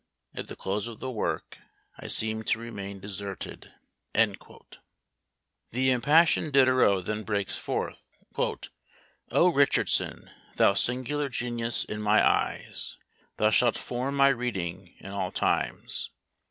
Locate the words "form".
13.77-14.15